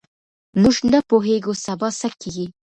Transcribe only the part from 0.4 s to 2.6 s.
موږ نه پوهېږو سبا څه کیږي.